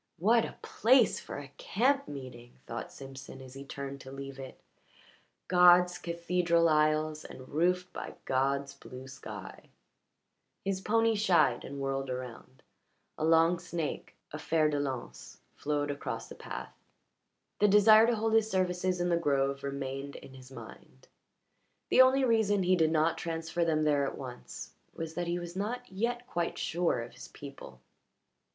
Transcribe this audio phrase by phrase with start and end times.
[0.17, 4.59] "What a place for a camp meeting!" thought Simpson as he turned to leave it.
[5.47, 9.69] "God's cathedral aisles, and roofed by God's blue sky."
[10.65, 12.63] His pony shied and whirled around,
[13.15, 16.73] a long snake a fer de lance flowed across the path.
[17.59, 21.09] The desire to hold his services in the grove remained in his mind;
[21.89, 25.55] the only reason he did not transfer them there at once was that he was
[25.55, 27.81] not yet quite sure of his people.